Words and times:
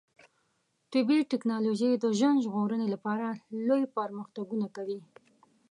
طبي 0.91 1.17
ټکنالوژي 1.31 1.91
د 1.97 2.05
ژوند 2.17 2.43
ژغورنې 2.45 2.87
لپاره 2.93 3.27
لوی 3.67 3.83
پرمختګونه 3.97 4.67
کوي. 4.75 4.99